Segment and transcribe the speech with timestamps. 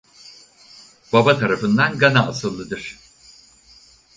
[1.13, 2.97] Baba tarafından Gana asıllıdır.